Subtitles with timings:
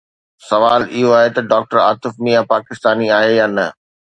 [0.49, 3.67] سوال اهو آهي ته ڊاڪٽر عاطف ميان پاڪستاني آهي يا نه؟